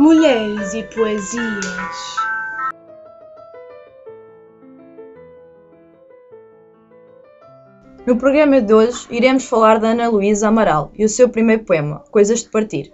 [0.00, 2.16] Mulheres e Poesias
[8.06, 12.02] No programa de hoje iremos falar da Ana Luísa Amaral e o seu primeiro poema,
[12.10, 12.90] Coisas de Partir.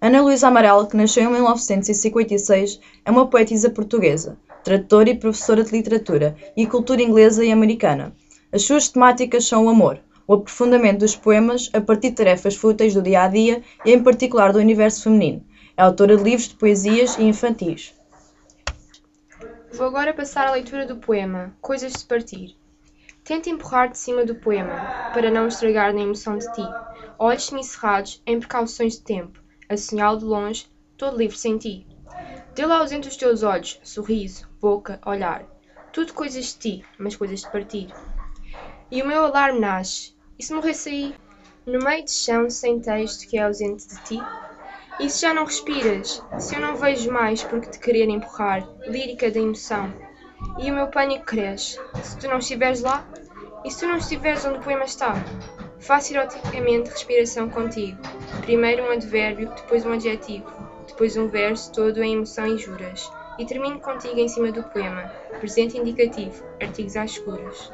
[0.00, 5.72] Ana Luísa Amaral, que nasceu em 1956, é uma poetisa portuguesa, tradutora e professora de
[5.72, 8.14] literatura e cultura inglesa e americana.
[8.50, 12.94] As suas temáticas são o amor, o aprofundamento dos poemas a partir de tarefas fúteis
[12.94, 15.44] do dia a dia e, em particular, do universo feminino.
[15.78, 17.94] É autora de livros de poesias e infantis.
[19.74, 22.56] Vou agora passar à leitura do poema Coisas de Partir.
[23.22, 26.62] Tenta empurrar de cima do poema, para não estragar na emoção de ti.
[27.18, 31.86] Olhos semicerrados, em precauções de tempo, a señal de longe, todo livre sem ti.
[32.54, 35.44] Dê lá ausente os teus olhos, sorriso, boca, olhar.
[35.92, 37.88] Tudo coisas de ti, mas coisas de partir.
[38.90, 41.14] E o meu alarme nasce, e se morresse aí?
[41.66, 44.22] No meio de chão sem texto que é ausente de ti?
[44.98, 46.24] E se já não respiras?
[46.38, 49.92] Se eu não vejo mais porque te querer empurrar, lírica da emoção?
[50.58, 53.06] E o meu pânico cresce, se tu não estiveres lá?
[53.62, 55.12] E se tu não estiveres onde o poema está?
[55.80, 58.00] Faço eroticamente respiração contigo.
[58.40, 60.46] Primeiro um advérbio, depois um adjetivo,
[60.86, 63.12] depois um verso todo em emoção e juras.
[63.38, 65.12] E termino contigo em cima do poema.
[65.40, 67.70] Presente indicativo, artigos às escuras.